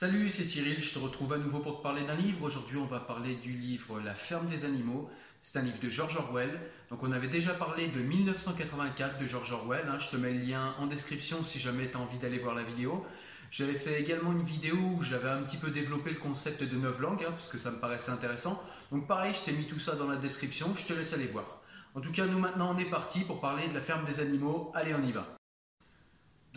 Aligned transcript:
Salut, 0.00 0.28
c'est 0.28 0.44
Cyril, 0.44 0.80
je 0.80 0.94
te 0.94 1.00
retrouve 1.00 1.32
à 1.32 1.38
nouveau 1.38 1.58
pour 1.58 1.78
te 1.78 1.82
parler 1.82 2.04
d'un 2.04 2.14
livre. 2.14 2.44
Aujourd'hui, 2.44 2.76
on 2.76 2.84
va 2.84 3.00
parler 3.00 3.34
du 3.34 3.50
livre 3.50 3.98
La 3.98 4.14
ferme 4.14 4.46
des 4.46 4.64
animaux. 4.64 5.10
C'est 5.42 5.58
un 5.58 5.62
livre 5.62 5.80
de 5.80 5.88
George 5.88 6.16
Orwell. 6.16 6.56
Donc, 6.88 7.02
on 7.02 7.10
avait 7.10 7.26
déjà 7.26 7.52
parlé 7.52 7.88
de 7.88 7.98
1984 7.98 9.18
de 9.18 9.26
George 9.26 9.50
Orwell. 9.50 9.88
hein. 9.88 9.98
Je 9.98 10.08
te 10.08 10.14
mets 10.14 10.32
le 10.32 10.38
lien 10.38 10.76
en 10.78 10.86
description 10.86 11.42
si 11.42 11.58
jamais 11.58 11.90
tu 11.90 11.96
as 11.96 12.00
envie 12.00 12.18
d'aller 12.18 12.38
voir 12.38 12.54
la 12.54 12.62
vidéo. 12.62 13.04
J'avais 13.50 13.74
fait 13.74 14.00
également 14.00 14.30
une 14.30 14.44
vidéo 14.44 14.76
où 14.76 15.02
j'avais 15.02 15.30
un 15.30 15.42
petit 15.42 15.56
peu 15.56 15.72
développé 15.72 16.10
le 16.10 16.20
concept 16.20 16.62
de 16.62 16.76
neuf 16.76 17.00
langues, 17.00 17.24
hein, 17.24 17.32
parce 17.32 17.48
que 17.48 17.58
ça 17.58 17.72
me 17.72 17.80
paraissait 17.80 18.12
intéressant. 18.12 18.62
Donc, 18.92 19.08
pareil, 19.08 19.34
je 19.34 19.46
t'ai 19.46 19.52
mis 19.52 19.66
tout 19.66 19.80
ça 19.80 19.96
dans 19.96 20.06
la 20.06 20.14
description. 20.14 20.76
Je 20.76 20.84
te 20.84 20.92
laisse 20.92 21.12
aller 21.12 21.26
voir. 21.26 21.60
En 21.96 22.00
tout 22.00 22.12
cas, 22.12 22.26
nous 22.26 22.38
maintenant, 22.38 22.72
on 22.72 22.78
est 22.78 22.88
parti 22.88 23.22
pour 23.22 23.40
parler 23.40 23.66
de 23.66 23.74
la 23.74 23.80
ferme 23.80 24.04
des 24.04 24.20
animaux. 24.20 24.70
Allez, 24.76 24.94
on 24.94 25.02
y 25.02 25.10
va. 25.10 25.37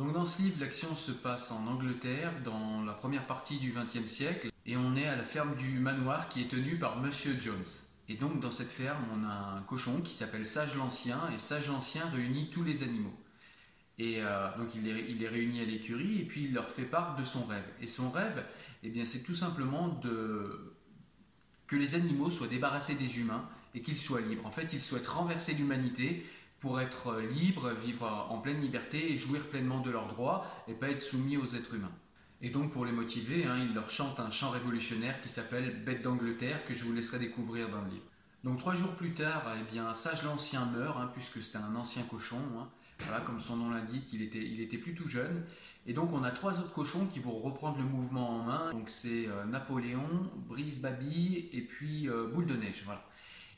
Donc 0.02 0.14
dans 0.14 0.26
ce 0.26 0.42
livre, 0.42 0.56
l'action 0.60 0.96
se 0.96 1.12
passe 1.12 1.52
en 1.52 1.68
Angleterre, 1.68 2.34
dans 2.44 2.82
la 2.84 2.94
première 2.94 3.28
partie 3.28 3.60
du 3.60 3.72
XXe 3.72 4.12
siècle, 4.12 4.50
et 4.66 4.76
on 4.76 4.96
est 4.96 5.06
à 5.06 5.16
la 5.16 5.22
ferme 5.22 5.54
du 5.54 5.78
manoir 5.78 6.28
qui 6.28 6.42
est 6.42 6.48
tenue 6.48 6.80
par 6.80 7.00
Monsieur 7.00 7.38
Jones. 7.40 7.68
Et 8.10 8.16
donc 8.16 8.40
dans 8.40 8.50
cette 8.50 8.72
ferme, 8.72 9.04
on 9.14 9.24
a 9.24 9.58
un 9.60 9.62
cochon 9.62 10.02
qui 10.02 10.16
s'appelle 10.16 10.48
Sage 10.48 10.76
l'Ancien, 10.76 11.20
et 11.36 11.38
Sage 11.38 11.68
l'Ancien 11.68 12.04
réunit 12.08 12.50
tous 12.50 12.64
les 12.64 12.82
animaux. 12.82 13.14
Et 14.00 14.16
euh, 14.24 14.48
donc 14.58 14.70
il 14.74 14.86
les, 14.86 15.28
réunit 15.28 15.62
à 15.62 15.66
l'écurie, 15.66 16.20
et 16.20 16.26
puis 16.26 16.46
il 16.46 16.54
leur 16.56 16.68
fait 16.68 16.86
part 16.86 17.16
de 17.16 17.24
son 17.24 17.46
rêve. 17.46 17.68
Et 17.80 17.86
son 17.86 18.10
rêve, 18.10 18.44
eh 18.82 18.90
bien, 18.90 19.06
c'est 19.06 19.22
tout 19.22 19.36
simplement 19.36 19.88
de... 20.02 20.74
que 21.68 21.76
les 21.76 21.94
animaux 21.94 22.32
soient 22.32 22.48
débarrassés 22.48 22.96
des 22.96 23.20
humains 23.20 23.48
et 23.76 23.84
qu'ils 23.84 23.98
soient 23.98 24.22
libres. 24.22 24.48
En 24.48 24.52
fait, 24.52 24.74
il 24.74 24.82
souhaite 24.82 25.06
renverser 25.06 25.54
l'humanité 25.54 26.26
pour 26.62 26.80
être 26.80 27.20
libre, 27.20 27.72
vivre 27.72 28.28
en 28.30 28.38
pleine 28.38 28.62
liberté 28.62 29.12
et 29.12 29.18
jouir 29.18 29.46
pleinement 29.48 29.82
de 29.82 29.90
leurs 29.90 30.08
droits 30.08 30.46
et 30.68 30.74
pas 30.74 30.90
être 30.90 31.02
soumis 31.02 31.36
aux 31.36 31.56
êtres 31.56 31.74
humains. 31.74 31.92
Et 32.42 32.50
donc 32.50 32.72
pour 32.72 32.86
les 32.86 32.92
motiver, 32.92 33.46
hein, 33.46 33.58
il 33.60 33.74
leur 33.74 33.90
chante 33.90 34.20
un 34.20 34.30
chant 34.30 34.52
révolutionnaire 34.52 35.22
qui 35.22 35.30
s'appelle 35.30 35.84
Bête 35.84 36.04
d'Angleterre 36.04 36.66
que 36.66 36.74
je 36.74 36.86
vous 36.86 36.94
laisserai 36.94 37.20
découvrir 37.20 37.70
dans 37.70 37.82
le 37.82 37.90
livre. 37.90 38.06
Donc 38.44 38.58
trois 38.58 38.74
jours 38.74 38.96
plus 38.96 39.14
tard, 39.14 39.46
eh 39.60 39.72
bien, 39.72 39.94
Sage 39.94 40.24
l'Ancien 40.24 40.66
meurt, 40.66 40.98
hein, 40.98 41.10
puisque 41.14 41.42
c'était 41.42 41.58
un 41.60 41.76
ancien 41.76 42.04
cochon. 42.04 42.42
hein. 42.60 42.68
Comme 43.26 43.40
son 43.40 43.58
nom 43.58 43.72
l'indique, 43.72 44.14
il 44.14 44.22
était, 44.22 44.78
tout 44.96 45.08
jeune. 45.08 45.44
Et 45.88 45.94
donc 45.94 46.14
on 46.14 46.24
a 46.24 46.32
trois 46.32 46.60
autres 46.60 46.74
cochons 46.74 47.08
qui 47.08 47.20
vont 47.20 47.40
reprendre 47.40 47.78
le 47.78 47.84
mouvement 47.84 48.30
en 48.30 48.44
main. 48.44 48.72
Donc 48.72 48.90
c'est 48.90 49.28
euh, 49.28 49.46
Napoléon, 49.46 50.32
Brise 50.48 50.80
Baby 50.80 51.50
et 51.52 51.62
puis 51.62 52.08
euh, 52.08 52.28
Boule 52.28 52.46
de 52.46 52.56
Neige. 52.56 52.84
Voilà. 52.86 53.04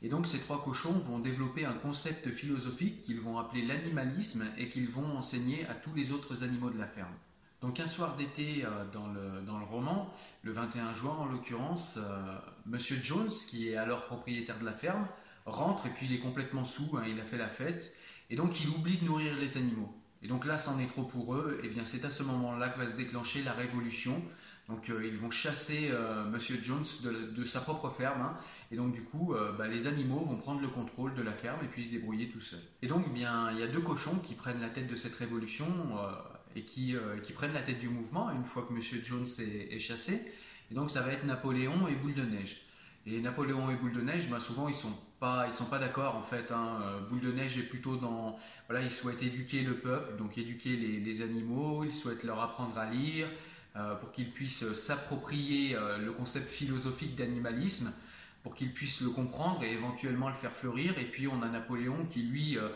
Et 0.03 0.09
donc 0.09 0.27
ces 0.27 0.39
trois 0.39 0.61
cochons 0.61 0.99
vont 0.99 1.19
développer 1.19 1.65
un 1.65 1.73
concept 1.73 2.29
philosophique 2.29 3.01
qu'ils 3.01 3.21
vont 3.21 3.39
appeler 3.39 3.65
l'animalisme 3.65 4.45
et 4.57 4.69
qu'ils 4.69 4.89
vont 4.89 5.17
enseigner 5.17 5.65
à 5.67 5.75
tous 5.75 5.93
les 5.95 6.11
autres 6.11 6.43
animaux 6.43 6.69
de 6.69 6.77
la 6.77 6.87
ferme. 6.87 7.13
Donc 7.61 7.79
un 7.79 7.87
soir 7.87 8.17
d'été 8.17 8.65
euh, 8.65 8.83
dans, 8.91 9.07
le, 9.07 9.41
dans 9.47 9.57
le 9.57 9.63
roman, 9.63 10.13
le 10.41 10.51
21 10.51 10.93
juin 10.93 11.13
en 11.13 11.25
l'occurrence, 11.25 11.97
euh, 11.97 12.37
Monsieur 12.65 12.99
Jones, 13.01 13.29
qui 13.47 13.69
est 13.69 13.77
alors 13.77 14.03
propriétaire 14.03 14.59
de 14.59 14.65
la 14.65 14.73
ferme, 14.73 15.07
rentre 15.45 15.85
et 15.85 15.89
puis 15.89 16.07
il 16.07 16.13
est 16.13 16.19
complètement 16.19 16.65
sous, 16.65 16.97
hein, 16.97 17.03
il 17.07 17.17
a 17.21 17.23
fait 17.23 17.37
la 17.37 17.47
fête, 17.47 17.95
et 18.29 18.35
donc 18.35 18.59
il 18.59 18.67
oublie 18.67 18.97
de 18.97 19.05
nourrir 19.05 19.37
les 19.39 19.57
animaux. 19.57 19.93
Et 20.21 20.27
donc 20.27 20.45
là, 20.45 20.57
c'en 20.57 20.77
est 20.79 20.87
trop 20.87 21.03
pour 21.03 21.35
eux, 21.35 21.61
et 21.63 21.69
bien 21.69 21.85
c'est 21.85 22.03
à 22.03 22.09
ce 22.09 22.23
moment-là 22.23 22.67
que 22.67 22.79
va 22.79 22.87
se 22.87 22.95
déclencher 22.95 23.43
la 23.43 23.53
révolution. 23.53 24.21
Donc 24.69 24.89
euh, 24.89 25.05
ils 25.05 25.17
vont 25.17 25.31
chasser 25.31 25.89
euh, 25.91 26.23
Monsieur 26.25 26.57
Jones 26.61 26.85
de, 27.03 27.43
sa 27.43 27.59
propre 27.59 27.89
ferme, 27.89 28.21
hein. 28.21 28.37
et 28.71 28.77
donc 28.77 28.93
du 28.93 29.03
coup, 29.03 29.33
euh, 29.33 29.51
bah, 29.51 29.67
les 29.67 29.87
animaux 29.87 30.23
vont 30.23 30.37
prendre 30.37 30.61
le 30.61 30.69
contrôle 30.69 31.13
de 31.15 31.21
la 31.21 31.33
ferme 31.33 31.59
et 31.63 31.67
puis 31.67 31.83
se 31.83 31.91
débrouiller 31.91 32.29
tout 32.29 32.39
seuls. 32.39 32.61
Et 32.81 32.87
donc, 32.87 33.03
eh 33.07 33.09
bien, 33.09 33.51
il 33.51 33.59
y 33.59 33.63
a 33.63 33.67
deux 33.67 33.81
cochons 33.81 34.19
qui 34.23 34.35
prennent 34.35 34.61
la 34.61 34.69
tête 34.69 34.87
de 34.87 34.95
cette 34.95 35.15
révolution 35.15 35.67
euh, 35.97 36.11
et 36.55 36.63
qui, 36.63 36.95
prennent 37.35 37.53
la 37.53 37.61
tête 37.61 37.79
du 37.79 37.89
mouvement 37.89 38.31
une 38.31 38.45
fois 38.45 38.65
que 38.67 38.71
Monsieur 38.71 39.01
Jones 39.03 39.27
est, 39.39 39.79
chassé. 39.79 40.21
Et 40.71 40.75
donc, 40.75 40.91
ça 40.91 41.01
va 41.01 41.11
être 41.11 41.25
Napoléon 41.25 41.87
et 41.89 41.95
Boule 41.95 42.13
de 42.13 42.23
Neige. 42.23 42.61
Et 43.05 43.19
Napoléon 43.19 43.69
et 43.69 43.75
Boule 43.75 43.91
de 43.91 44.01
Neige, 44.01 44.29
bah, 44.29 44.39
souvent 44.39 44.69
ils 44.69 44.75
sont 44.75 44.93
pas, 45.19 45.45
ils 45.45 45.51
sont 45.51 45.65
pas 45.65 45.79
d'accord 45.79 46.15
en 46.15 46.21
fait. 46.21 46.53
Hein. 46.53 46.79
Boule 47.09 47.19
de 47.19 47.33
Neige 47.33 47.57
est 47.57 47.63
plutôt 47.63 47.97
dans, 47.97 48.37
voilà, 48.69 48.81
il 48.81 48.91
souhaite 48.91 49.21
éduquer 49.23 49.61
le 49.61 49.73
peuple, 49.73 50.15
donc 50.15 50.37
éduquer 50.37 50.77
les, 50.77 51.01
les 51.01 51.21
animaux. 51.21 51.83
Il 51.83 51.93
souhaite 51.93 52.23
leur 52.23 52.39
apprendre 52.41 52.77
à 52.77 52.89
lire 52.89 53.27
pour 53.99 54.11
qu'ils 54.11 54.31
puissent 54.31 54.71
s'approprier 54.73 55.75
euh, 55.75 55.97
le 55.97 56.11
concept 56.11 56.49
philosophique 56.49 57.15
d'animalisme, 57.15 57.91
pour 58.43 58.53
qu'ils 58.53 58.73
puissent 58.73 59.01
le 59.01 59.09
comprendre 59.09 59.63
et 59.63 59.73
éventuellement 59.73 60.29
le 60.29 60.35
faire 60.35 60.51
fleurir. 60.51 60.97
Et 60.99 61.05
puis 61.05 61.27
on 61.27 61.41
a 61.41 61.47
Napoléon 61.47 62.05
qui 62.05 62.23
lui 62.23 62.57
euh, 62.57 62.69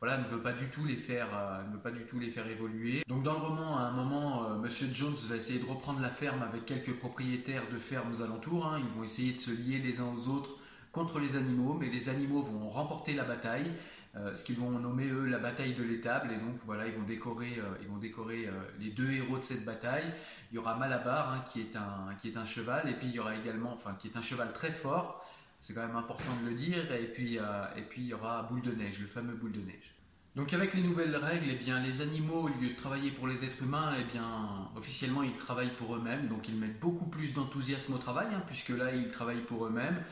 voilà, 0.00 0.18
ne 0.18 0.24
veut 0.24 0.42
pas 0.42 0.52
du 0.52 0.68
tout 0.68 0.84
les 0.84 0.96
faire, 0.96 1.28
euh, 1.34 1.66
ne 1.66 1.72
veut 1.72 1.80
pas 1.80 1.90
du 1.90 2.04
tout 2.04 2.18
les 2.18 2.30
faire 2.30 2.46
évoluer. 2.46 3.02
Donc 3.08 3.22
dans 3.22 3.32
le 3.32 3.38
roman, 3.38 3.78
à 3.78 3.82
un 3.82 3.92
moment, 3.92 4.44
euh, 4.44 4.56
Monsieur 4.58 4.88
Jones 4.92 5.16
va 5.28 5.36
essayer 5.36 5.58
de 5.58 5.64
reprendre 5.64 6.00
la 6.00 6.10
ferme 6.10 6.42
avec 6.42 6.66
quelques 6.66 6.94
propriétaires 6.96 7.68
de 7.72 7.78
fermes 7.78 8.12
alentours. 8.22 8.66
hein. 8.66 8.78
Ils 8.78 8.96
vont 8.96 9.04
essayer 9.04 9.32
de 9.32 9.38
se 9.38 9.50
lier 9.50 9.78
les 9.78 10.00
uns 10.00 10.12
aux 10.14 10.28
autres 10.28 10.50
contre 10.92 11.18
les 11.18 11.36
animaux, 11.36 11.76
mais 11.80 11.88
les 11.88 12.08
animaux 12.08 12.42
vont 12.42 12.68
remporter 12.68 13.14
la 13.14 13.24
bataille, 13.24 13.70
euh, 13.70 14.05
ce 14.34 14.44
qu'ils 14.44 14.56
vont 14.56 14.70
nommer 14.70 15.08
eux 15.08 15.26
la 15.26 15.38
bataille 15.38 15.74
de 15.74 15.82
l'étable. 15.82 16.32
Et 16.32 16.36
donc 16.36 16.56
voilà, 16.64 16.86
ils 16.86 16.94
vont 16.94 17.02
décorer, 17.02 17.58
euh, 17.58 17.82
ils 17.82 17.88
vont 17.88 17.98
décorer 17.98 18.46
euh, 18.46 18.52
les 18.80 18.90
deux 18.90 19.10
héros 19.10 19.38
de 19.38 19.42
cette 19.42 19.64
bataille. 19.64 20.12
Il 20.50 20.56
y 20.56 20.58
aura 20.58 20.76
Malabar 20.76 21.32
hein, 21.32 21.44
qui 21.50 21.60
est 21.60 21.76
un 21.76 22.14
qui 22.20 22.28
est 22.28 22.36
un 22.36 22.44
cheval, 22.44 22.88
et 22.88 22.94
puis 22.94 23.08
il 23.08 23.14
y 23.14 23.18
aura 23.18 23.36
également, 23.36 23.72
enfin 23.72 23.94
qui 23.98 24.08
est 24.08 24.16
un 24.16 24.22
cheval 24.22 24.52
très 24.52 24.70
fort. 24.70 25.26
C'est 25.60 25.74
quand 25.74 25.86
même 25.86 25.96
important 25.96 26.32
de 26.42 26.50
le 26.50 26.54
dire. 26.54 26.92
Et 26.92 27.06
puis, 27.12 27.38
euh, 27.38 27.64
et 27.76 27.82
puis 27.82 28.02
il 28.02 28.08
y 28.08 28.14
aura 28.14 28.42
Boule 28.44 28.62
de 28.62 28.72
Neige, 28.72 29.00
le 29.00 29.06
fameux 29.06 29.34
Boule 29.34 29.52
de 29.52 29.60
Neige. 29.60 29.96
Donc 30.36 30.52
avec 30.52 30.74
les 30.74 30.82
nouvelles 30.82 31.16
règles, 31.16 31.46
eh 31.50 31.54
bien, 31.54 31.80
les 31.80 32.02
animaux, 32.02 32.42
au 32.42 32.48
lieu 32.48 32.68
de 32.68 32.76
travailler 32.76 33.10
pour 33.10 33.26
les 33.26 33.42
êtres 33.42 33.62
humains, 33.62 33.94
eh 33.98 34.04
bien, 34.12 34.68
officiellement, 34.76 35.22
ils 35.22 35.32
travaillent 35.32 35.74
pour 35.74 35.96
eux-mêmes. 35.96 36.28
Donc 36.28 36.48
ils 36.48 36.56
mettent 36.56 36.78
beaucoup 36.78 37.06
plus 37.06 37.32
d'enthousiasme 37.32 37.94
au 37.94 37.98
travail, 37.98 38.28
hein, 38.34 38.42
puisque 38.46 38.68
là, 38.68 38.94
ils 38.94 39.10
travaillent 39.10 39.46
pour 39.46 39.64
eux-mêmes. 39.66 40.02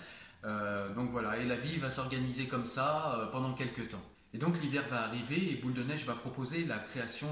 Euh, 0.45 0.93
donc 0.95 1.11
voilà, 1.11 1.39
et 1.39 1.47
la 1.47 1.57
vie 1.57 1.79
va 1.79 1.91
s'organiser 1.91 2.47
comme 2.47 2.67
ça 2.67 3.19
euh, 3.19 3.27
pendant 3.27 3.55
quelques 3.55 3.89
temps. 3.89 4.03
Et 4.35 4.39
donc 4.39 4.61
l'hiver 4.61 4.85
va 4.91 5.05
arriver 5.05 5.53
et 5.53 5.55
Boule 5.55 5.75
de 5.75 5.83
Neige 5.83 6.05
va 6.05 6.15
proposer 6.15 6.65
la 6.65 6.79
création 6.79 7.29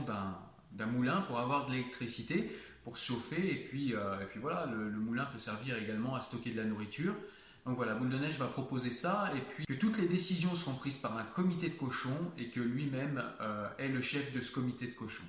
d'un 0.72 0.86
moulin 0.86 1.20
pour 1.22 1.38
avoir 1.38 1.66
de 1.66 1.72
l'électricité, 1.72 2.50
pour 2.84 2.96
se 2.96 3.04
chauffer, 3.04 3.52
et 3.52 3.64
puis, 3.64 3.94
euh, 3.94 4.16
voilà, 4.40 4.66
le, 4.66 4.90
moulin 4.90 5.24
peut 5.26 5.38
servir 5.38 5.76
également 5.76 6.14
à 6.14 6.20
stocker 6.20 6.50
de 6.50 6.56
la 6.56 6.64
nourriture. 6.64 7.14
Donc 7.66 7.76
voilà, 7.76 7.94
Boule 7.94 8.08
de 8.08 8.18
Neige 8.18 8.38
va 8.38 8.46
proposer 8.46 8.90
ça, 8.90 9.30
et 9.36 9.40
puis 9.40 9.66
que 9.66 9.74
toutes 9.74 9.98
les 9.98 10.06
décisions 10.06 10.54
seront 10.54 10.74
prises 10.74 10.96
par 10.96 11.16
un 11.16 11.24
comité 11.24 11.68
de 11.68 11.74
cochons, 11.74 12.32
et 12.38 12.50
que 12.50 12.60
lui-même 12.60 13.22
est 13.78 13.88
le 13.88 14.00
chef 14.00 14.32
de 14.32 14.40
ce 14.40 14.50
comité 14.50 14.88
de 14.88 14.94
cochons. 14.94 15.22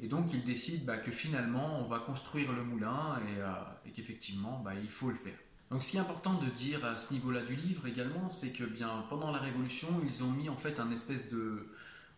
Et 0.00 0.08
donc 0.08 0.32
il 0.32 0.44
décide 0.44 0.86
bah, 0.86 0.96
que 0.96 1.10
finalement 1.10 1.80
on 1.80 1.88
va 1.88 1.98
construire 1.98 2.52
le 2.52 2.62
moulin, 2.62 3.20
et, 3.28 3.88
et 3.88 3.92
qu'effectivement 3.92 4.62
bah, 4.64 4.72
il 4.82 4.88
faut 4.88 5.10
le 5.10 5.14
faire. 5.14 5.36
Donc 5.70 5.82
ce 5.82 5.90
qui 5.90 5.96
est 5.98 6.00
important 6.00 6.34
de 6.34 6.46
dire 6.46 6.84
à 6.84 6.96
ce 6.96 7.12
niveau-là 7.12 7.42
du 7.42 7.54
livre 7.54 7.86
également, 7.86 8.30
c'est 8.30 8.52
que 8.52 8.64
bien 8.64 9.04
pendant 9.10 9.30
la 9.30 9.38
Révolution, 9.38 9.88
ils 10.04 10.24
ont 10.24 10.30
mis 10.30 10.48
en 10.48 10.56
fait 10.56 10.80
un 10.80 10.90
espèce 10.90 11.30
de 11.30 11.68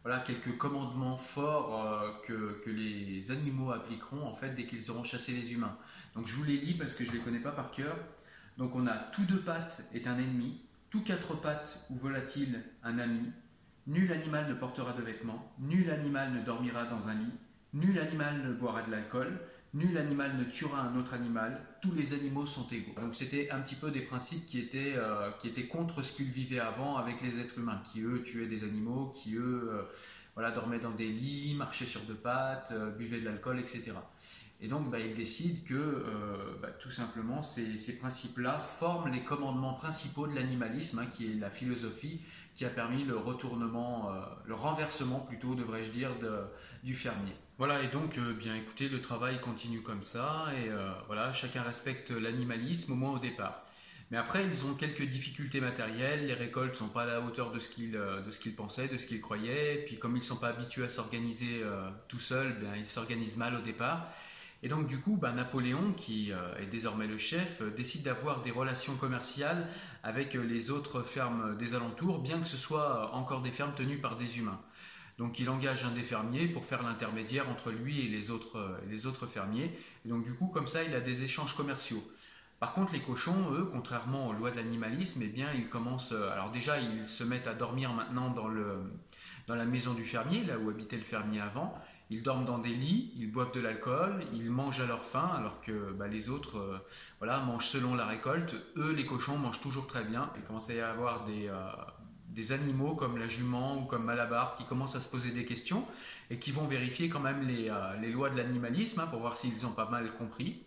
voilà 0.03 0.21
quelques 0.21 0.56
commandements 0.56 1.16
forts 1.16 1.84
euh, 1.84 2.10
que, 2.25 2.71
les 2.71 3.31
animaux 3.33 3.72
appliqueront 3.72 4.27
en 4.27 4.34
fait 4.34 4.50
dès 4.55 4.66
qu'ils 4.66 4.91
auront 4.91 5.05
chassé 5.05 5.33
les 5.33 5.53
humains. 5.53 5.77
Donc 6.15 6.27
je 6.27 6.34
vous 6.34 6.44
les 6.44 6.56
lis 6.59 6.75
parce 6.75 6.94
que 6.94 7.05
je 7.05 7.12
les 7.12 7.19
connais 7.19 7.41
pas 7.41 7.50
par 7.50 7.71
cœur. 7.72 7.97
Donc 8.56 8.75
on 8.77 8.87
a 8.87 8.97
tout 8.97 9.25
deux 9.25 9.41
pattes 9.41 9.84
est 9.93 10.06
un 10.06 10.19
ennemi, 10.19 10.60
tout 10.91 11.03
quatre 11.03 11.34
pattes 11.34 11.87
ou 11.91 11.97
volatile 11.97 12.62
un 12.83 12.99
ami, 12.99 13.33
nul 13.87 14.12
animal 14.12 14.49
ne 14.49 14.55
portera 14.55 14.93
de 14.93 15.03
vêtements, 15.03 15.53
nul 15.59 15.91
animal 15.91 16.33
ne 16.33 16.41
dormira 16.41 16.84
dans 16.84 17.09
un 17.09 17.15
lit, 17.15 17.33
nul 17.75 17.99
animal 17.99 18.43
ne 18.43 18.53
boira 18.53 18.83
de 18.83 18.91
l'alcool, 18.91 19.41
nul 19.72 19.97
animal 19.97 20.36
ne 20.36 20.44
tuera 20.44 20.81
un 20.81 20.97
autre 20.97 21.14
animal, 21.14 21.60
tous 21.81 21.92
les 21.92 22.12
animaux 22.12 22.47
sont 22.47 22.66
égaux. 22.69 22.94
Donc 23.00 23.14
c'était 23.14 23.50
un 23.50 23.60
petit 23.60 23.76
peu 23.76 23.91
des 23.91 24.00
principes 24.00 24.47
qui 24.47 24.58
étaient, 24.58 24.94
euh, 24.97 25.31
qui 25.38 25.48
étaient 25.48 25.66
contre 25.66 26.03
ce 26.03 26.12
qu'ils 26.12 26.31
vivaient 26.31 26.60
avant 26.60 26.97
avec 26.97 27.20
les 27.22 27.38
êtres 27.38 27.58
humains, 27.58 27.80
qui 27.92 28.00
eux 28.00 28.22
tuaient 28.22 28.47
des 28.47 28.64
animaux, 28.64 29.14
qui 29.16 29.34
eux 29.36 29.70
euh, 29.72 29.82
voilà, 30.34 30.50
dormaient 30.50 30.80
dans 30.80 30.91
des 30.91 31.09
lits, 31.09 31.54
marchaient 31.54 31.86
sur 31.86 32.00
deux 32.03 32.15
pattes, 32.15 32.72
euh, 32.72 32.91
buvaient 32.91 33.21
de 33.21 33.27
l'alcool, 33.27 33.60
etc. 33.60 33.92
Et 34.62 34.68
donc 34.68 34.91
bah, 34.91 34.98
ils 35.01 35.15
décident 35.15 35.60
que 35.66 35.74
euh, 35.74 36.57
bah, 36.60 36.68
tout 36.68 36.91
simplement 36.91 37.42
ces, 37.42 37.97
principes-là 37.98 38.59
forment 38.59 39.10
les 39.10 39.22
commandements 39.22 39.74
principaux 39.74 40.27
de 40.27 40.34
l'animalisme, 40.34 40.98
hein, 40.98 41.07
qui 41.07 41.30
est 41.30 41.34
la 41.34 41.51
philosophie 41.51 42.21
qui 42.54 42.66
a 42.66 42.68
permis 42.68 43.04
le 43.04 43.16
retournement, 43.16 44.10
euh, 44.12 44.21
le 44.45 44.54
renversement 44.54 45.21
plutôt, 45.21 45.54
devrais-je 45.54 45.91
dire, 45.91 46.10
du 46.83 46.92
fermier. 46.92 47.33
Voilà, 47.57 47.83
et 47.83 47.89
donc, 47.89 48.18
euh, 48.18 48.34
bien 48.34 48.54
écoutez, 48.54 48.89
le 48.91 49.01
travail 49.01 49.41
continue 49.41 49.80
comme 49.80 50.03
ça, 50.03 50.48
et 50.53 50.68
voilà, 51.07 51.33
chacun 51.33 51.62
respecte 51.62 52.10
l'animalisme, 52.10 52.92
au 52.92 52.97
moins 52.97 53.12
au 53.12 53.18
départ. 53.18 53.65
Mais 54.10 54.18
après, 54.18 54.45
ils 54.45 54.66
ont 54.66 54.74
quelques 54.74 55.07
difficultés 55.07 55.60
matérielles, 55.60 56.27
les 56.27 56.34
récoltes 56.34 56.74
sont 56.74 56.89
pas 56.89 57.04
à 57.04 57.07
la 57.07 57.21
hauteur 57.22 57.51
de 57.53 57.60
ce 57.60 57.68
qu'ils 57.71 58.57
pensaient, 58.57 58.89
de 58.89 58.98
ce 58.98 59.07
qu'ils 59.07 59.22
croyaient, 59.22 59.77
et 59.77 59.84
puis 59.84 59.98
comme 59.98 60.16
ils 60.16 60.22
sont 60.22 60.36
pas 60.36 60.48
habitués 60.48 60.84
à 60.84 60.91
s'organiser 60.91 61.62
tout 62.09 62.18
seuls, 62.18 62.59
bien, 62.59 62.77
ils 62.77 62.86
s'organisent 62.86 63.39
mal 63.39 63.54
au 63.54 63.60
départ. 63.60 64.12
Et 64.62 64.68
donc 64.68 64.86
du 64.86 64.98
coup, 65.01 65.16
bah, 65.16 65.33
Napoléon, 65.33 65.92
qui 65.95 66.33
euh, 66.33 66.54
est 66.59 66.66
désormais 66.66 67.07
le 67.07 67.16
chef, 67.16 67.62
euh, 67.62 67.71
décide 67.71 68.03
d'avoir 68.03 68.42
des 68.42 68.51
relations 68.51 68.95
commerciales 68.97 69.68
avec 70.03 70.36
euh, 70.36 70.42
les 70.42 70.71
autres 70.71 71.03
fermes 71.03 71.57
des 71.57 71.74
alentours, 71.74 72.18
bien 72.18 72.41
que 72.41 72.47
ce 72.47 72.59
soit 72.59 73.15
encore 73.15 73.41
des 73.41 73.51
fermes 73.51 73.74
tenues 73.74 73.98
par 73.98 74.16
des 74.16 74.39
humains. 74.39 74.60
Donc 75.16 75.39
il 75.39 75.48
engage 75.48 75.84
un 75.84 75.92
des 75.92 76.03
fermiers 76.03 76.47
pour 76.47 76.65
faire 76.65 76.83
l'intermédiaire 76.83 77.48
entre 77.48 77.71
lui 77.71 78.01
et 78.01 78.09
les 78.09 78.30
autres, 78.30 78.78
les 78.89 79.07
autres 79.07 79.27
fermiers. 79.27 79.71
Et 80.04 80.09
donc 80.09 80.24
du 80.24 80.34
coup, 80.34 80.47
comme 80.47 80.66
ça, 80.66 80.83
il 80.83 80.95
a 80.95 81.01
des 81.01 81.24
échanges 81.24 81.54
commerciaux. 81.54 82.03
Par 82.59 82.72
contre, 82.72 82.95
les 82.95 83.01
cochons, 83.03 83.53
eux, 83.53 83.68
contrairement 83.71 84.28
aux 84.28 84.33
lois 84.33 84.51
de 84.51 84.57
l'animalisme, 84.57 85.21
eh 85.22 85.28
bien, 85.28 85.48
ils 85.54 85.68
commencent. 85.68 86.12
Alors 86.12 86.51
déjà, 86.51 86.80
ils 86.80 87.07
se 87.07 87.22
mettent 87.22 87.47
à 87.47 87.53
dormir 87.53 87.92
maintenant 87.92 88.30
dans, 88.30 88.48
le, 88.48 88.78
dans 89.47 89.57
la 89.57 89.66
maison 89.66 89.92
du 89.92 90.07
fermier, 90.07 90.42
là 90.42 90.59
où 90.59 90.71
habitait 90.71 90.97
le 90.97 91.03
fermier 91.03 91.41
avant. 91.41 91.78
Ils 92.12 92.22
dorment 92.22 92.45
dans 92.45 92.59
des 92.59 92.74
lits, 92.74 93.12
ils 93.16 93.30
boivent 93.30 93.53
de 93.53 93.60
l'alcool, 93.60 94.24
ils 94.33 94.51
mangent 94.51 94.80
à 94.80 94.86
leur 94.86 95.04
faim, 95.04 95.30
alors 95.36 95.60
que 95.60 95.92
bah, 95.92 96.09
les 96.09 96.28
autres 96.28 96.59
euh, 96.59 96.78
voilà, 97.18 97.39
mangent 97.39 97.68
selon 97.68 97.95
la 97.95 98.04
récolte. 98.04 98.57
Eux, 98.77 98.92
les 98.92 99.07
cochons, 99.07 99.39
mangent 99.39 99.60
toujours 99.60 99.86
très 99.86 100.03
bien. 100.03 100.28
Il 100.36 100.42
commence 100.42 100.68
à 100.71 100.74
y 100.74 100.80
avoir 100.80 101.24
des, 101.24 101.47
euh, 101.47 101.71
des 102.30 102.51
animaux 102.51 102.97
comme 102.97 103.16
la 103.16 103.28
jument 103.28 103.80
ou 103.80 103.84
comme 103.84 104.04
Malabar 104.04 104.57
qui 104.57 104.65
commencent 104.65 104.97
à 104.97 105.01
se 105.01 105.09
poser 105.09 105.30
des 105.30 105.45
questions 105.45 105.86
et 106.30 106.39
qui 106.41 106.51
vont 106.51 106.66
vérifier 106.66 107.09
quand 107.09 107.21
même 107.21 107.47
les, 107.47 107.71
euh, 107.71 107.97
les 108.01 108.10
lois 108.10 108.28
de 108.28 108.36
l'animalisme 108.36 108.98
hein, 108.98 109.07
pour 109.07 109.21
voir 109.21 109.36
s'ils 109.36 109.65
ont 109.65 109.72
pas 109.72 109.89
mal 109.89 110.12
compris. 110.15 110.65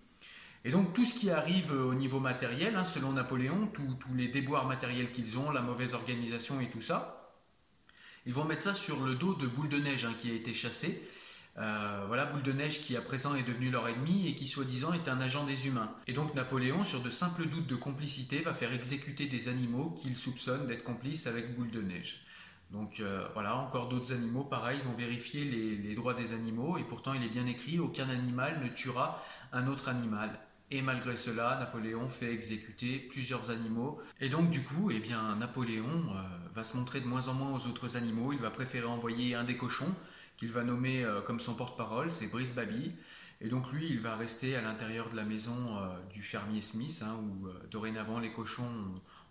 Et 0.63 0.71
donc 0.71 0.93
tout 0.93 1.03
ce 1.03 1.13
qui 1.13 1.29
arrive 1.29 1.73
au 1.73 1.93
niveau 1.93 2.21
matériel, 2.21 2.77
hein, 2.77 2.85
selon 2.85 3.11
Napoléon, 3.11 3.67
tous 3.67 4.13
les 4.15 4.29
déboires 4.29 4.65
matériels 4.65 5.11
qu'ils 5.11 5.37
ont, 5.37 5.51
la 5.51 5.61
mauvaise 5.61 5.93
organisation 5.93 6.61
et 6.61 6.69
tout 6.69 6.79
ça, 6.79 7.33
ils 8.25 8.33
vont 8.33 8.45
mettre 8.45 8.61
ça 8.61 8.73
sur 8.73 9.03
le 9.03 9.15
dos 9.15 9.33
de 9.33 9.45
Boule 9.45 9.67
de 9.67 9.79
Neige 9.79 10.05
hein, 10.05 10.13
qui 10.17 10.31
a 10.31 10.33
été 10.33 10.53
chassé 10.53 11.05
euh, 11.59 12.03
voilà, 12.07 12.25
Boule 12.25 12.41
de 12.41 12.51
Neige 12.51 12.81
qui 12.81 12.97
à 12.97 13.01
présent 13.01 13.35
est 13.35 13.43
devenu 13.43 13.69
leur 13.69 13.87
ennemi 13.87 14.27
et 14.27 14.33
qui 14.33 14.47
soi-disant 14.47 14.93
est 14.93 15.07
un 15.07 15.21
agent 15.21 15.45
des 15.45 15.67
humains. 15.67 15.91
Et 16.07 16.13
donc 16.13 16.33
Napoléon, 16.33 16.83
sur 16.83 17.01
de 17.01 17.09
simples 17.09 17.45
doutes 17.45 17.67
de 17.67 17.75
complicité, 17.75 18.41
va 18.41 18.53
faire 18.53 18.73
exécuter 18.73 19.27
des 19.27 19.49
animaux 19.49 19.91
qu'il 19.91 20.17
soupçonne 20.17 20.65
d'être 20.67 20.83
complices 20.83 21.27
avec 21.27 21.55
Boule 21.55 21.69
de 21.69 21.81
Neige. 21.81 22.25
Donc 22.71 22.99
euh, 22.99 23.27
voilà, 23.33 23.55
encore 23.55 23.87
d'autres 23.87 24.13
animaux, 24.13 24.43
pareil, 24.43 24.81
vont 24.83 24.97
vérifier 24.97 25.45
les, 25.45 25.93
droits 25.93 26.15
des 26.15 26.33
animaux 26.33 26.79
et 26.79 26.83
pourtant 26.83 27.13
il 27.13 27.23
est 27.23 27.29
bien 27.29 27.45
écrit, 27.45 27.79
aucun 27.79 28.09
animal 28.09 28.59
ne 28.63 28.69
tuera 28.69 29.23
un 29.51 29.67
autre 29.67 29.89
animal. 29.89 30.39
Et 30.71 30.81
malgré 30.81 31.15
cela, 31.17 31.57
Napoléon 31.59 32.09
fait 32.09 32.33
exécuter 32.33 32.97
plusieurs 32.97 33.51
animaux. 33.51 34.01
Et 34.19 34.29
donc 34.29 34.49
du 34.49 34.63
coup, 34.63 34.89
eh 34.89 34.99
bien, 34.99 35.35
Napoléon 35.35 35.85
euh, 35.85 36.21
va 36.55 36.63
se 36.63 36.75
montrer 36.75 36.99
de 36.99 37.05
moins 37.05 37.27
en 37.27 37.35
moins 37.35 37.51
aux 37.51 37.67
autres 37.67 37.95
animaux. 37.95 38.33
Il 38.33 38.39
va 38.39 38.49
préférer 38.49 38.87
envoyer 38.87 39.35
un 39.35 39.43
des 39.43 39.55
cochons 39.55 39.93
qu'il 40.37 40.51
va 40.51 40.63
nommer 40.63 41.03
euh, 41.03 41.21
comme 41.21 41.39
son 41.39 41.55
porte-parole, 41.55 42.11
c'est 42.11 42.27
Brice 42.27 42.53
Baby. 42.53 42.93
Et 43.41 43.49
donc 43.49 43.71
lui, 43.71 43.87
il 43.89 43.99
va 43.99 44.15
rester 44.15 44.55
à 44.55 44.61
l'intérieur 44.61 45.09
de 45.09 45.15
la 45.15 45.23
maison 45.23 45.77
euh, 45.77 45.87
du 46.11 46.23
fermier 46.23 46.61
Smith, 46.61 47.03
hein, 47.05 47.17
où 47.21 47.47
euh, 47.47 47.53
dorénavant 47.69 48.19
les 48.19 48.31
cochons 48.31 48.71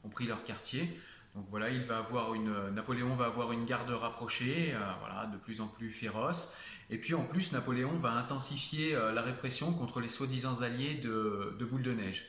ont, 0.05 0.09
pris 0.09 0.27
leur 0.27 0.45
quartier. 0.45 0.99
Donc 1.35 1.47
voilà, 1.49 1.71
il 1.71 1.83
va 1.83 1.99
avoir 1.99 2.35
une, 2.35 2.71
Napoléon 2.71 3.15
va 3.17 3.27
avoir 3.27 3.53
une 3.53 3.65
garde 3.65 3.89
rapprochée, 3.91 4.75
voilà, 5.01 5.27
de 5.27 5.39
plus 5.39 5.63
en 5.63 5.67
plus 5.67 5.91
féroce. 5.91 6.53
Et 6.91 6.99
puis 6.99 7.15
en 7.15 7.25
plus, 7.25 7.53
Napoléon 7.53 7.97
va 7.97 8.13
intensifier 8.13 8.93
la 8.93 9.23
répression 9.23 9.73
contre 9.73 10.01
les 10.01 10.11
soi-disant 10.11 10.61
alliés 10.61 10.97
de, 10.97 11.57
de, 11.59 11.65
Boule 11.65 11.83
de 11.83 11.93
Neige. 11.93 12.27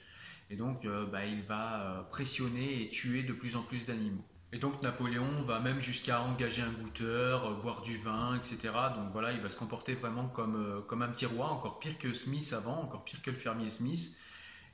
Et 0.49 0.55
donc, 0.55 0.87
bah, 1.11 1.25
il 1.25 1.41
va 1.41 2.07
pressionner 2.11 2.83
et 2.83 2.87
tuer 2.87 3.23
de 3.23 3.33
plus 3.33 3.57
en 3.57 3.63
plus 3.63 3.85
d'animaux. 3.85 4.23
Et 4.53 4.59
donc 4.59 4.83
Napoléon 4.83 5.41
va 5.41 5.59
même 5.59 5.79
jusqu'à 5.79 6.21
engager 6.21 6.61
un 6.61 6.69
goûteur, 6.69 7.45
euh, 7.47 7.55
boire 7.55 7.81
du 7.81 7.97
vin, 7.97 8.35
etc. 8.35 8.71
Donc 8.95 9.11
voilà, 9.11 9.31
il 9.31 9.41
va 9.41 9.49
se 9.49 9.57
comporter 9.57 9.95
vraiment 9.95 10.27
comme, 10.27 10.55
euh, 10.55 10.79
comme 10.81 11.01
un 11.01 11.07
petit 11.07 11.25
roi, 11.25 11.47
encore 11.47 11.79
pire 11.79 11.97
que 11.97 12.13
Smith 12.13 12.53
avant, 12.55 12.83
encore 12.83 13.03
pire 13.03 13.23
que 13.23 13.31
le 13.31 13.35
fermier 13.35 13.67
Smith. 13.67 14.15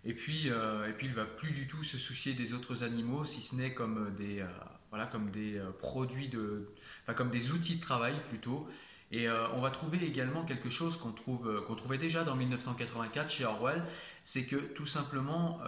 Et 0.03 0.13
puis, 0.13 0.49
euh, 0.49 0.89
et 0.89 0.91
puis 0.91 1.07
il 1.07 1.13
va 1.13 1.23
plus 1.23 1.51
du 1.51 1.65
tout 1.65 1.81
se 1.85 1.97
soucier 1.97 2.33
des 2.33 2.53
autres 2.53 2.83
animaux, 2.83 3.23
si 3.23 3.39
ce 3.39 3.55
n'est 3.55 3.73
comme 3.73 4.13
des, 4.17 4.45
voilà, 4.89 5.07
comme 5.07 5.31
des 5.31 5.61
produits 5.79 6.27
de, 6.27 6.73
enfin, 7.03 7.13
comme 7.13 7.29
des 7.29 7.51
outils 7.51 7.77
de 7.77 7.81
travail 7.81 8.15
plutôt. 8.27 8.67
Et 9.11 9.27
on 9.29 9.59
va 9.59 9.71
trouver 9.71 10.05
également 10.05 10.45
quelque 10.45 10.69
chose 10.69 10.95
qu'on 10.95 11.11
trouve, 11.11 11.65
qu'on 11.65 11.75
trouvait 11.75 11.97
déjà 11.97 12.23
dans 12.23 12.35
1984 12.35 13.29
chez 13.29 13.43
Orwell, 13.43 13.83
c'est 14.23 14.45
que 14.45 14.55
tout 14.55 14.85
simplement 14.85 15.59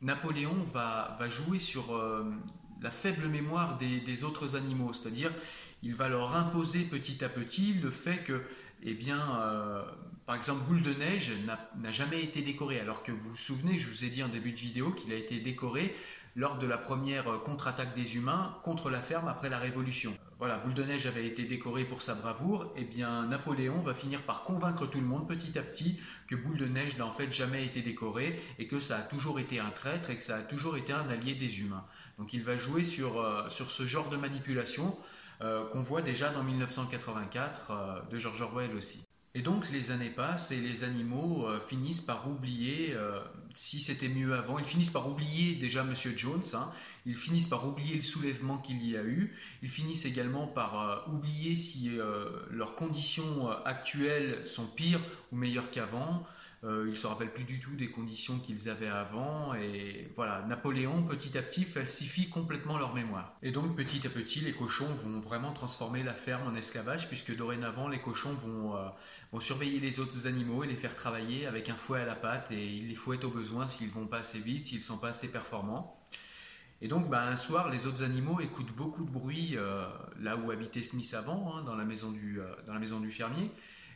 Napoléon 0.00 0.62
va, 0.64 1.16
va 1.18 1.28
jouer 1.28 1.58
sur 1.58 1.98
la 2.82 2.90
faible 2.90 3.28
mémoire 3.28 3.78
des, 3.78 4.24
autres 4.24 4.56
animaux, 4.56 4.92
c'est-à-dire 4.92 5.32
il 5.82 5.94
va 5.94 6.08
leur 6.08 6.36
imposer 6.36 6.80
petit 6.80 7.24
à 7.24 7.28
petit 7.28 7.74
le 7.74 7.90
fait 7.90 8.18
que, 8.18 8.42
eh 8.82 8.94
bien, 8.94 9.20
euh, 9.40 9.82
par 10.26 10.36
exemple, 10.36 10.62
Boule 10.68 10.82
de 10.82 10.94
Neige 10.94 11.32
n'a 11.78 11.90
jamais 11.90 12.22
été 12.22 12.42
décoré, 12.42 12.80
alors 12.80 13.02
que 13.02 13.12
vous 13.12 13.30
vous 13.30 13.36
souvenez, 13.36 13.78
je 13.78 13.88
vous 13.88 14.04
ai 14.04 14.08
dit 14.08 14.22
en 14.22 14.28
début 14.28 14.52
de 14.52 14.58
vidéo 14.58 14.92
qu'il 14.92 15.12
a 15.12 15.16
été 15.16 15.40
décoré 15.40 15.94
lors 16.36 16.58
de 16.58 16.66
la 16.66 16.78
première 16.78 17.42
contre-attaque 17.42 17.94
des 17.94 18.16
humains 18.16 18.56
contre 18.62 18.90
la 18.90 19.00
ferme 19.00 19.28
après 19.28 19.48
la 19.48 19.58
Révolution. 19.58 20.16
Voilà, 20.38 20.56
Boule 20.58 20.74
de 20.74 20.84
Neige 20.84 21.06
avait 21.06 21.26
été 21.26 21.44
décoré 21.44 21.84
pour 21.84 22.00
sa 22.00 22.14
bravoure, 22.14 22.72
et 22.76 22.80
eh 22.80 22.84
bien 22.84 23.26
Napoléon 23.26 23.80
va 23.80 23.92
finir 23.92 24.22
par 24.22 24.42
convaincre 24.42 24.86
tout 24.86 25.00
le 25.00 25.06
monde 25.06 25.28
petit 25.28 25.58
à 25.58 25.62
petit 25.62 26.00
que 26.28 26.34
Boule 26.34 26.56
de 26.56 26.66
Neige 26.66 26.96
n'a 26.96 27.06
en 27.06 27.12
fait 27.12 27.30
jamais 27.30 27.66
été 27.66 27.82
décoré 27.82 28.40
et 28.58 28.66
que 28.66 28.80
ça 28.80 28.98
a 28.98 29.02
toujours 29.02 29.38
été 29.38 29.58
un 29.58 29.70
traître 29.70 30.08
et 30.08 30.16
que 30.16 30.22
ça 30.22 30.36
a 30.36 30.42
toujours 30.42 30.76
été 30.76 30.92
un 30.92 31.08
allié 31.10 31.34
des 31.34 31.60
humains. 31.60 31.84
Donc 32.20 32.34
il 32.34 32.42
va 32.42 32.56
jouer 32.56 32.84
sur, 32.84 33.18
euh, 33.18 33.48
ce 33.48 33.86
genre 33.86 34.10
de 34.10 34.16
manipulation 34.18 34.96
euh, 35.40 35.64
qu'on 35.70 35.82
voit 35.82 36.02
déjà 36.02 36.28
dans 36.30 36.44
1984 36.44 37.70
euh, 37.70 38.00
de 38.10 38.18
George 38.18 38.42
Orwell 38.42 38.76
aussi. 38.76 39.00
Et 39.34 39.40
donc 39.40 39.70
les 39.70 39.90
années 39.90 40.10
passent 40.10 40.50
et 40.50 40.60
les 40.60 40.84
animaux 40.84 41.46
finissent 41.68 42.00
par 42.00 42.28
oublier 42.28 42.96
si 43.54 43.78
c'était 43.78 44.08
mieux 44.08 44.34
avant. 44.34 44.58
Ils 44.58 44.64
finissent 44.64 44.90
par 44.90 45.08
oublier 45.08 45.54
déjà 45.54 45.84
Monsieur 45.84 46.12
Jones. 46.16 46.42
Hein. 46.52 46.68
Ils 47.06 47.14
finissent 47.14 47.46
par 47.46 47.64
oublier 47.64 47.94
le 47.94 48.02
soulèvement 48.02 48.58
qu'il 48.58 48.84
y 48.84 48.96
a 48.96 49.04
eu. 49.04 49.32
Ils 49.62 49.68
finissent 49.68 50.04
également 50.04 50.48
par 50.48 51.08
oublier 51.12 51.56
si 51.56 51.92
leurs 52.50 52.74
conditions 52.74 53.48
actuelles 53.64 54.48
sont 54.48 54.66
pires 54.66 55.00
ou 55.30 55.36
meilleures 55.36 55.70
qu'avant. 55.70 56.26
Euh, 56.62 56.88
ils 56.90 56.96
se 56.96 57.06
rappellent 57.06 57.32
plus 57.32 57.44
du 57.44 57.58
tout 57.58 57.74
des 57.74 57.90
conditions 57.90 58.38
qu'ils 58.38 58.68
avaient 58.68 58.88
avant. 58.88 59.54
Et 59.54 60.12
voilà, 60.14 60.44
Napoléon, 60.46 61.02
petit 61.04 61.38
à 61.38 61.42
petit, 61.42 61.64
falsifie 61.64 62.28
complètement 62.28 62.76
leur 62.76 62.94
mémoire. 62.94 63.34
Et 63.42 63.50
donc, 63.50 63.76
petit 63.76 64.06
à 64.06 64.10
petit, 64.10 64.40
les 64.40 64.52
cochons 64.52 64.92
vont 64.94 65.20
vraiment 65.20 65.52
transformer 65.52 66.02
la 66.02 66.12
ferme 66.12 66.46
en 66.46 66.54
esclavage, 66.54 67.08
puisque 67.08 67.34
dorénavant, 67.34 67.88
les 67.88 68.00
cochons 68.00 68.34
vont, 68.34 68.76
euh, 68.76 69.40
surveiller 69.40 69.80
les 69.80 70.00
autres 70.00 70.26
animaux 70.26 70.62
et 70.62 70.66
les 70.66 70.76
faire 70.76 70.94
travailler 70.94 71.46
avec 71.46 71.70
un 71.70 71.76
fouet 71.76 72.00
à 72.00 72.04
la 72.04 72.16
patte. 72.16 72.50
Et 72.50 72.66
ils 72.66 72.88
les 72.88 72.94
fouettent 72.94 73.24
au 73.24 73.30
besoin 73.30 73.66
s'ils 73.66 73.90
vont 73.90 74.06
pas 74.06 74.18
assez 74.18 74.38
vite, 74.38 74.66
s'ils 74.66 74.82
sont 74.82 74.98
pas 74.98 75.08
assez 75.08 75.28
performants. 75.28 75.98
Et 76.82 76.88
donc, 76.88 77.08
bah, 77.08 77.26
un 77.26 77.36
soir, 77.36 77.70
les 77.70 77.86
autres 77.86 78.02
animaux 78.02 78.38
écoutent 78.40 78.74
beaucoup 78.74 79.04
de 79.04 79.10
bruit 79.10 79.52
euh, 79.54 79.86
là 80.20 80.36
où 80.36 80.50
habitait 80.50 80.82
Smith 80.82 81.14
avant, 81.14 81.56
hein, 81.56 81.62
du, 81.62 81.66
dans 81.66 81.76
la 82.74 82.78
maison 82.78 83.00
du 83.00 83.10
fermier. 83.10 83.50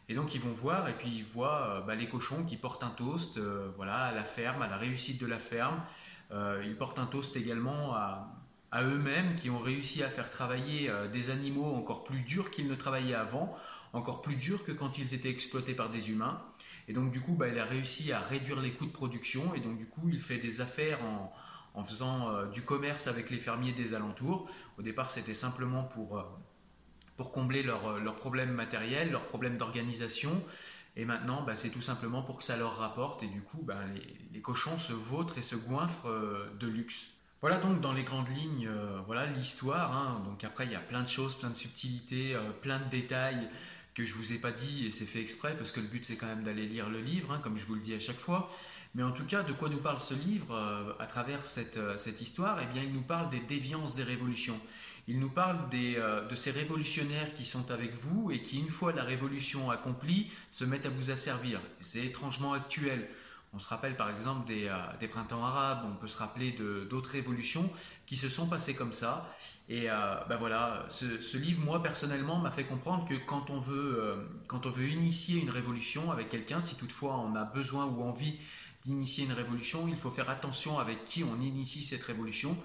Et 0.09 0.15
donc 0.15 0.35
ils 0.35 0.41
vont 0.41 0.53
voir 0.53 0.89
et 0.89 0.95
puis 0.95 1.09
ils 1.09 1.25
voient 1.25 1.69
euh, 1.69 1.81
bah, 1.81 1.95
les 1.95 2.09
cochons 2.09 2.45
qui 2.45 2.57
portent 2.57 2.83
un 2.83 2.91
toast 2.91 3.39
euh, 3.39 3.71
voilà, 3.77 4.05
à 4.05 4.13
la 4.13 4.25
ferme, 4.25 4.63
à 4.63 4.69
la 4.69 4.77
réussite 4.77 5.21
de 5.21 5.27
la 5.27 5.39
ferme. 5.39 5.83
Euh, 6.31 6.63
ils 6.65 6.77
portent 6.77 6.99
un 6.99 7.07
toast 7.07 7.37
également 7.37 7.95
à, 7.95 8.41
eux-mêmes 8.83 9.37
qui 9.37 9.51
ont 9.51 9.61
réussi 9.61 10.03
à 10.03 10.11
faire 10.11 10.31
travailler 10.31 10.91
des 11.13 11.31
animaux 11.31 11.77
encore 11.77 12.03
plus 12.03 12.23
durs 12.23 12.51
qu'ils 12.51 12.67
ne 12.67 12.75
travaillaient 12.75 13.15
avant, 13.15 13.57
encore 13.93 14.21
plus 14.21 14.35
durs 14.35 14.65
que 14.65 14.73
quand 14.73 14.99
ils 14.99 15.15
étaient 15.15 15.31
exploités 15.31 15.75
par 15.75 15.91
des 15.91 16.11
humains. 16.11 16.43
Et 16.89 16.93
donc 16.93 17.13
du 17.13 17.21
coup, 17.21 17.35
bah, 17.35 17.47
il 17.47 17.57
a 17.61 17.65
réussi 17.65 18.11
à 18.11 18.19
réduire 18.19 18.61
les 18.61 18.73
coûts 18.73 18.87
de 18.87 18.91
production 18.91 19.55
et 19.55 19.61
donc 19.61 19.79
du 19.79 19.87
coup, 19.87 20.09
il 20.09 20.21
fait 20.21 20.39
des 20.39 20.61
affaires 20.61 20.99
en, 21.05 21.33
en 21.75 21.85
faisant 21.85 22.47
du 22.47 22.63
commerce 22.63 23.07
avec 23.07 23.31
les 23.31 23.39
fermiers 23.39 23.71
des 23.71 23.95
alentours. 23.95 24.49
Au 24.77 24.83
départ, 24.83 25.13
c'était 25.13 25.35
simplement 25.35 25.85
pour 25.85 26.27
pour 27.17 27.33
combler 27.33 27.63
leurs 27.63 27.99
leur 27.99 28.17
problèmes 28.17 28.53
matériels, 28.53 29.11
leurs 29.11 29.27
problèmes 29.27 29.57
d'organisation. 29.57 30.43
Et 30.97 31.05
maintenant, 31.05 31.43
bah, 31.43 31.57
c'est 31.57 31.71
tout 31.71 31.81
simplement 31.81 32.23
pour 32.23 32.39
que 32.39 32.45
ça 32.45 32.57
leur 32.57 32.77
rapporte. 32.77 33.23
Et 33.23 33.27
du 33.27 33.41
coup, 33.41 33.63
bah, 33.63 33.79
les, 34.33 34.41
cochons 34.41 34.79
se 34.79 34.93
vautrent 34.93 35.39
et 35.39 35.43
se 35.43 35.57
goinfrent 35.57 36.09
euh, 36.09 36.47
de 36.61 36.67
luxe. 36.67 37.07
Voilà 37.41 37.59
donc 37.59 37.81
dans 37.81 37.93
les 37.93 38.05
grandes 38.05 38.29
lignes, 38.29 38.69
euh, 38.69 39.01
voilà 39.07 39.27
l'histoire. 39.27 39.93
Hein. 39.93 40.23
Donc 40.25 40.45
après, 40.45 40.67
il 40.67 40.73
y 40.73 40.77
a 40.77 40.81
plein 40.81 41.03
de 41.03 41.09
choses, 41.09 41.35
plein 41.35 41.51
de 41.51 41.57
subtilités, 41.57 42.35
euh, 42.35 42.51
plein 42.51 42.79
de 42.79 42.89
détails 42.89 43.49
que 43.95 44.05
je 44.05 44.15
vous 44.15 44.33
ai 44.33 44.39
pas 44.39 44.51
dit 44.51 44.87
et 44.87 44.91
c'est 44.91 45.05
fait 45.05 45.21
exprès 45.21 45.57
parce 45.57 45.71
que 45.71 45.79
le 45.79 45.87
but 45.87 46.05
c'est 46.05 46.17
quand 46.17 46.27
même 46.27 46.43
d'aller 46.43 46.67
lire 46.67 46.89
le 46.91 47.01
livre, 47.01 47.33
hein, 47.33 47.41
comme 47.41 47.59
je 47.59 47.65
vous 47.65 47.75
le 47.75 47.81
dis 47.81 47.95
à 47.95 48.01
chaque 48.01 48.19
fois. 48.19 48.51
Mais 48.97 49.03
en 49.03 49.13
tout 49.13 49.25
cas, 49.25 49.43
de 49.43 49.53
quoi 49.53 49.69
nous 49.69 49.79
parle 49.79 49.99
ce 49.99 50.15
livre 50.15 50.57
à 51.01 51.07
travers 51.07 51.45
cette, 51.45 51.81
cette 51.99 52.21
histoire? 52.21 52.61
Eh 52.63 52.73
bien, 52.73 52.85
il 52.85 52.93
nous 52.93 53.03
parle 53.03 53.29
des 53.29 53.41
déviances 53.41 53.97
des 53.97 54.05
révolutions. 54.05 54.61
Il 55.07 55.21
nous 55.21 55.29
parle 55.29 55.59
euh, 55.75 56.27
de 56.27 56.35
ces 56.35 56.51
révolutionnaires 56.51 57.35
qui 57.35 57.45
sont 57.45 57.71
avec 57.71 57.95
vous 57.95 58.31
et 58.31 58.41
qui, 58.41 58.59
une 58.59 58.71
fois 58.71 58.93
la 58.93 59.05
révolution 59.05 59.71
accomplie, 59.71 60.31
se 60.51 60.65
mettent 60.65 60.87
à 60.87 60.91
vous 60.91 61.11
asservir. 61.11 61.61
C'est 61.81 62.05
étrangement 62.07 62.55
actuel. 62.55 63.09
On 63.53 63.59
se 63.59 63.69
rappelle 63.69 63.97
par 63.97 64.11
exemple 64.11 64.49
des, 64.49 64.67
euh, 64.67 65.09
printemps 65.09 65.45
arabes, 65.45 65.85
on 65.87 65.95
peut 65.95 66.09
se 66.09 66.19
rappeler 66.19 66.57
d'autres 66.91 67.11
révolutions 67.11 67.71
qui 68.07 68.17
se 68.17 68.29
sont 68.29 68.49
passées 68.49 68.75
comme 68.75 68.93
ça. 68.93 69.31
Et 69.69 69.91
euh, 69.91 70.17
ben 70.29 70.39
voilà, 70.39 70.87
ce, 70.89 71.37
livre, 71.37 71.63
moi 71.63 71.83
personnellement, 71.83 72.39
m'a 72.41 72.51
fait 72.51 72.65
comprendre 72.65 73.07
que 73.07 73.15
quand 73.15 73.51
on, 73.51 73.61
veut, 73.61 74.17
quand 74.49 74.67
on 74.67 74.71
veut 74.71 74.89
initier 74.89 75.41
une 75.41 75.51
révolution 75.51 76.11
avec 76.11 76.31
quelqu'un, 76.31 76.61
si 76.61 76.77
toutefois 76.77 77.17
on 77.19 77.37
a 77.37 77.45
besoin 77.45 77.85
ou 77.85 78.03
envie 78.03 78.39
d'initier 78.83 79.25
une 79.25 79.33
révolution, 79.33 79.87
il 79.87 79.97
faut 79.97 80.11
faire 80.11 80.31
attention 80.31 80.79
avec 80.79 81.05
qui 81.05 81.23
on 81.25 81.41
initie 81.41 81.85
cette 81.85 82.03
révolution 82.03 82.57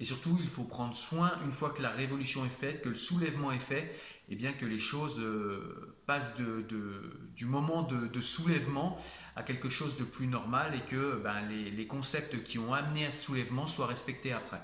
Et 0.00 0.04
surtout, 0.04 0.36
il 0.40 0.48
faut 0.48 0.64
prendre 0.64 0.94
soin, 0.94 1.32
une 1.44 1.52
fois 1.52 1.70
que 1.70 1.80
la 1.80 1.90
révolution 1.90 2.44
est 2.44 2.48
faite, 2.48 2.82
que 2.82 2.88
le 2.88 2.94
soulèvement 2.94 3.52
est 3.52 3.60
fait, 3.60 3.94
et 4.28 4.32
eh 4.32 4.36
bien 4.36 4.52
que 4.52 4.64
les 4.64 4.78
choses 4.78 5.20
euh, 5.20 5.94
passent 6.06 6.34
du 6.36 7.44
moment 7.44 7.82
de, 7.82 8.20
soulèvement 8.22 8.98
à 9.36 9.42
quelque 9.42 9.68
chose 9.68 9.98
de 9.98 10.04
plus 10.04 10.26
normal 10.26 10.74
et 10.74 10.80
que 10.80 11.20
ben, 11.22 11.42
les, 11.46 11.86
concepts 11.86 12.42
qui 12.42 12.58
ont 12.58 12.72
amené 12.72 13.04
à 13.04 13.10
ce 13.10 13.26
soulèvement 13.26 13.66
soient 13.66 13.86
respectés 13.86 14.32
après. 14.32 14.62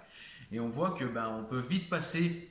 Et 0.51 0.61
on 0.61 0.71
voit 0.71 0.93
que 0.93 1.05
ben, 1.05 1.29
on 1.29 1.45
peut 1.45 1.61
vite 1.61 1.91
passer, 1.91 2.49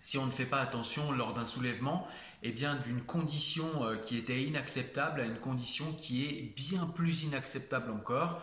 si 0.00 0.18
on 0.18 0.26
ne 0.26 0.30
fait 0.30 0.46
pas 0.46 0.60
attention 0.60 1.10
lors 1.10 1.32
d'un 1.32 1.48
soulèvement, 1.48 2.06
eh 2.44 2.52
bien 2.52 2.76
d'une 2.76 3.02
condition 3.02 3.84
euh, 3.84 3.96
qui 3.96 4.16
était 4.16 4.44
inacceptable 4.44 5.20
à 5.20 5.24
une 5.24 5.40
condition 5.40 5.92
qui 5.94 6.26
est 6.26 6.54
bien 6.54 6.86
plus 6.86 7.24
inacceptable 7.24 7.90
encore. 7.90 8.40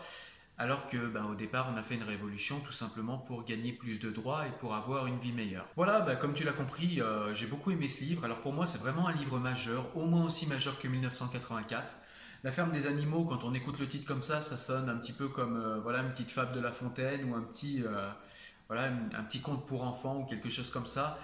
Alors 0.56 0.86
que 0.86 0.96
ben, 0.96 1.24
au 1.24 1.34
départ, 1.34 1.68
on 1.74 1.76
a 1.76 1.82
fait 1.82 1.96
une 1.96 2.04
révolution 2.04 2.60
tout 2.60 2.72
simplement 2.72 3.18
pour 3.18 3.44
gagner 3.44 3.72
plus 3.72 3.98
de 3.98 4.10
droits 4.10 4.46
et 4.46 4.52
pour 4.52 4.74
avoir 4.74 5.06
une 5.06 5.18
vie 5.18 5.32
meilleure. 5.32 5.66
Voilà, 5.74 6.00
ben, 6.00 6.14
comme 6.14 6.32
tu 6.32 6.44
l'as 6.44 6.52
compris, 6.52 7.00
euh, 7.00 7.34
j'ai 7.34 7.46
beaucoup 7.46 7.72
aimé 7.72 7.88
ce 7.88 8.04
livre. 8.04 8.24
Alors 8.24 8.40
pour 8.40 8.52
moi, 8.52 8.64
c'est 8.64 8.78
vraiment 8.78 9.08
un 9.08 9.12
livre 9.12 9.38
majeur, 9.38 9.96
au 9.96 10.04
moins 10.04 10.24
aussi 10.24 10.46
majeur 10.46 10.78
que 10.78 10.86
1984. 10.86 11.84
La 12.44 12.52
ferme 12.52 12.70
des 12.70 12.86
animaux, 12.86 13.24
quand 13.24 13.42
on 13.42 13.52
écoute 13.54 13.80
le 13.80 13.88
titre 13.88 14.06
comme 14.06 14.22
ça, 14.22 14.40
ça 14.40 14.56
sonne 14.56 14.88
un 14.88 14.96
petit 14.96 15.12
peu 15.12 15.28
comme 15.28 15.56
euh, 15.56 15.80
voilà 15.80 16.02
une 16.02 16.10
petite 16.10 16.30
fable 16.30 16.52
de 16.52 16.60
La 16.60 16.72
Fontaine 16.72 17.24
ou 17.28 17.34
un 17.34 17.42
petit 17.42 17.82
euh, 17.82 18.08
voilà 18.68 18.84
un 18.84 19.24
petit 19.24 19.40
conte 19.40 19.66
pour 19.66 19.82
enfants 19.82 20.20
ou 20.20 20.24
quelque 20.24 20.50
chose 20.50 20.70
comme 20.70 20.86
ça. 20.86 21.18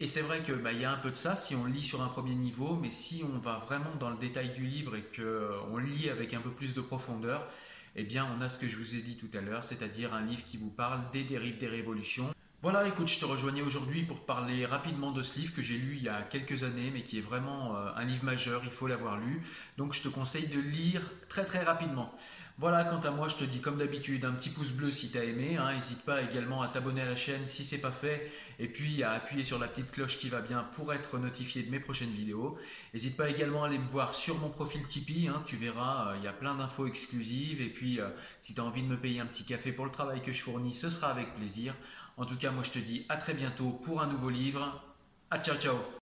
Et 0.00 0.06
c'est 0.06 0.22
vrai 0.22 0.42
qu'il 0.42 0.54
ben, 0.54 0.72
y 0.72 0.84
a 0.84 0.92
un 0.92 0.96
peu 0.96 1.10
de 1.10 1.16
ça 1.16 1.36
si 1.36 1.54
on 1.54 1.66
lit 1.66 1.82
sur 1.82 2.02
un 2.02 2.08
premier 2.08 2.34
niveau, 2.34 2.76
mais 2.80 2.90
si 2.90 3.24
on 3.24 3.38
va 3.38 3.58
vraiment 3.58 3.94
dans 4.00 4.10
le 4.10 4.16
détail 4.16 4.54
du 4.54 4.64
livre 4.64 4.96
et 4.96 5.02
qu'on 5.02 5.76
lit 5.76 6.08
avec 6.08 6.34
un 6.34 6.40
peu 6.40 6.50
plus 6.50 6.74
de 6.74 6.80
profondeur, 6.80 7.46
eh 7.96 8.04
bien, 8.04 8.26
on 8.36 8.40
a 8.40 8.48
ce 8.48 8.58
que 8.58 8.68
je 8.68 8.76
vous 8.76 8.96
ai 8.96 9.00
dit 9.00 9.16
tout 9.16 9.30
à 9.36 9.40
l'heure, 9.40 9.64
c'est-à-dire 9.64 10.14
un 10.14 10.22
livre 10.22 10.44
qui 10.44 10.56
vous 10.56 10.70
parle 10.70 11.00
des 11.12 11.24
dérives 11.24 11.58
des 11.58 11.68
révolutions. 11.68 12.34
Voilà, 12.64 12.88
écoute, 12.88 13.08
je 13.08 13.20
te 13.20 13.26
rejoignais 13.26 13.60
aujourd'hui 13.60 14.04
pour 14.04 14.20
parler 14.20 14.64
rapidement 14.64 15.12
de 15.12 15.22
ce 15.22 15.38
livre 15.38 15.52
que 15.52 15.60
j'ai 15.60 15.76
lu 15.76 15.96
il 15.98 16.02
y 16.02 16.08
a 16.08 16.22
quelques 16.22 16.64
années, 16.64 16.90
mais 16.94 17.02
qui 17.02 17.18
est 17.18 17.20
vraiment 17.20 17.76
euh, 17.76 17.90
un 17.94 18.04
livre 18.04 18.24
majeur, 18.24 18.62
il 18.64 18.70
faut 18.70 18.86
l'avoir 18.86 19.18
lu. 19.18 19.42
Donc 19.76 19.92
je 19.92 20.02
te 20.02 20.08
conseille 20.08 20.46
de 20.46 20.58
lire 20.58 21.02
très 21.28 21.44
très 21.44 21.62
rapidement. 21.62 22.14
Voilà, 22.56 22.84
quant 22.84 23.00
à 23.00 23.10
moi, 23.10 23.26
je 23.26 23.34
te 23.34 23.42
dis 23.42 23.60
comme 23.60 23.78
d'habitude 23.78 24.24
un 24.24 24.30
petit 24.30 24.48
pouce 24.48 24.70
bleu 24.70 24.92
si 24.92 25.10
tu 25.10 25.18
as 25.18 25.24
aimé. 25.24 25.58
N'hésite 25.74 26.02
pas 26.02 26.22
également 26.22 26.62
à 26.62 26.68
t'abonner 26.68 27.00
à 27.00 27.06
la 27.06 27.16
chaîne 27.16 27.48
si 27.48 27.64
c'est 27.64 27.78
pas 27.78 27.90
fait. 27.90 28.30
Et 28.60 28.68
puis 28.68 29.02
à 29.02 29.10
appuyer 29.10 29.44
sur 29.44 29.58
la 29.58 29.66
petite 29.66 29.90
cloche 29.90 30.18
qui 30.18 30.28
va 30.28 30.40
bien 30.40 30.62
pour 30.76 30.94
être 30.94 31.18
notifié 31.18 31.64
de 31.64 31.70
mes 31.70 31.80
prochaines 31.80 32.12
vidéos. 32.12 32.56
N'hésite 32.92 33.16
pas 33.16 33.28
également 33.28 33.64
à 33.64 33.66
aller 33.66 33.78
me 33.78 33.88
voir 33.88 34.14
sur 34.14 34.38
mon 34.38 34.50
profil 34.50 34.84
Tipeee. 34.84 35.26
Hein. 35.26 35.42
tu 35.44 35.56
verras, 35.56 36.12
euh, 36.12 36.16
il 36.18 36.22
y 36.22 36.28
a 36.28 36.32
plein 36.32 36.54
d'infos 36.54 36.86
exclusives. 36.86 37.60
Et 37.60 37.70
puis 37.70 38.00
euh, 38.00 38.08
si 38.40 38.54
tu 38.54 38.60
as 38.60 38.64
envie 38.64 38.84
de 38.84 38.88
me 38.88 38.96
payer 38.96 39.18
un 39.18 39.26
petit 39.26 39.44
café 39.44 39.72
pour 39.72 39.84
le 39.84 39.90
travail 39.90 40.22
que 40.22 40.32
je 40.32 40.40
fournis, 40.40 40.74
ce 40.74 40.90
sera 40.90 41.08
avec 41.08 41.34
plaisir. 41.34 41.74
En 42.16 42.24
tout 42.24 42.36
cas, 42.36 42.52
moi 42.52 42.62
je 42.62 42.70
te 42.70 42.78
dis 42.78 43.04
à 43.08 43.16
très 43.16 43.34
bientôt 43.34 43.70
pour 43.70 44.00
un 44.00 44.06
nouveau 44.06 44.30
livre. 44.30 44.80
À 45.28 45.40
ciao 45.40 45.56
ciao 45.56 46.03